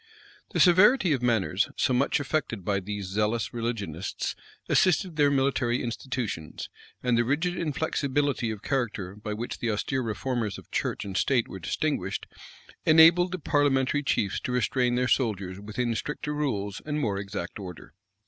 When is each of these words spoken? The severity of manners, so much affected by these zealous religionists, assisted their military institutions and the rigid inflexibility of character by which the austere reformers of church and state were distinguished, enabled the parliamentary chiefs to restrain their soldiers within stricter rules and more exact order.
The 0.51 0.59
severity 0.59 1.13
of 1.13 1.21
manners, 1.21 1.69
so 1.77 1.93
much 1.93 2.19
affected 2.19 2.65
by 2.65 2.79
these 2.79 3.05
zealous 3.05 3.53
religionists, 3.53 4.35
assisted 4.67 5.15
their 5.15 5.29
military 5.29 5.83
institutions 5.83 6.69
and 7.03 7.15
the 7.15 7.23
rigid 7.23 7.55
inflexibility 7.55 8.49
of 8.49 8.63
character 8.63 9.15
by 9.15 9.33
which 9.35 9.59
the 9.59 9.69
austere 9.69 10.01
reformers 10.01 10.57
of 10.57 10.71
church 10.71 11.05
and 11.05 11.15
state 11.15 11.47
were 11.47 11.59
distinguished, 11.59 12.25
enabled 12.83 13.31
the 13.31 13.37
parliamentary 13.37 14.01
chiefs 14.01 14.39
to 14.39 14.51
restrain 14.51 14.95
their 14.95 15.07
soldiers 15.07 15.59
within 15.59 15.93
stricter 15.93 16.33
rules 16.33 16.81
and 16.83 16.99
more 16.99 17.19
exact 17.19 17.59
order. 17.59 17.93